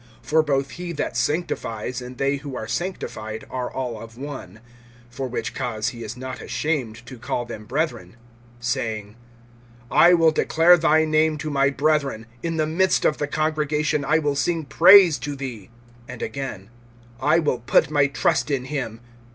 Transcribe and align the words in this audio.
(11)For 0.25 0.43
both 0.43 0.71
he 0.71 0.91
that 0.93 1.15
sanctifies 1.15 2.01
and 2.01 2.17
they 2.17 2.37
who 2.37 2.55
are 2.55 2.67
sanctified 2.67 3.45
are 3.51 3.71
all 3.71 4.01
of 4.01 4.17
one; 4.17 4.59
for 5.11 5.27
which 5.27 5.53
cause 5.53 5.89
he 5.89 6.03
is 6.03 6.17
not 6.17 6.41
ashamed 6.41 7.05
to 7.05 7.19
call 7.19 7.45
them 7.45 7.65
brethren, 7.65 8.15
(12)saying: 8.63 9.13
I 9.91 10.15
will 10.15 10.31
declare 10.31 10.75
thy 10.75 11.05
name 11.05 11.37
to 11.37 11.51
my 11.51 11.69
brethren; 11.69 12.25
In 12.41 12.57
the 12.57 12.65
midst 12.65 13.05
of 13.05 13.19
the 13.19 13.27
congregation 13.27 14.03
I 14.03 14.17
will 14.17 14.35
sing 14.35 14.65
praise 14.65 15.19
to 15.19 15.35
thee. 15.35 15.69
(13)And 16.09 16.21
again: 16.23 16.69
I 17.21 17.37
will 17.37 17.59
put 17.59 17.91
my 17.91 18.07
trust 18.07 18.49
in 18.49 18.65
him. 18.65 19.01